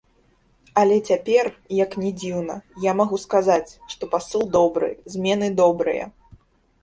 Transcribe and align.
Але 0.83 0.95
цяпер, 1.09 1.49
як 1.83 1.91
ні 2.03 2.09
дзіўна, 2.21 2.55
я 2.85 2.91
магу 3.01 3.19
сказаць, 3.25 3.67
што 3.91 4.03
пасыл 4.13 4.43
добры, 4.57 4.89
змены 5.17 5.47
добрыя. 5.61 6.05